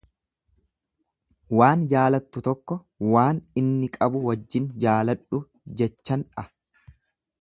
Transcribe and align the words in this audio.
Waan 1.59 1.83
jaalattu 1.91 2.43
tokko 2.47 2.77
waan 3.17 3.43
inni 3.63 3.91
qabu 3.99 4.23
wajjin 4.29 4.67
jaaladhu 4.87 5.43
jechandha. 5.83 6.47